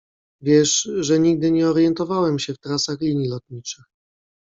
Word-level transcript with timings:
Wiesz, 0.41 0.89
że 0.99 1.19
nigdy 1.19 1.51
nie 1.51 1.69
orientowałem 1.69 2.39
się 2.39 2.53
w 2.53 2.59
trasach 2.59 3.01
linii 3.01 3.29
lotniczych. 3.29 3.85